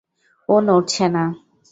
[0.49, 1.23] ও নড়ছে না।